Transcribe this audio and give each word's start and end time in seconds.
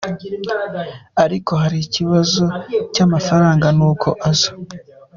Ariko 1.23 1.51
hari 1.61 1.77
ikibazo 1.85 2.43
cy’amafaranga 2.93 3.67
n’uko 3.77 4.07
aza. 4.29 4.51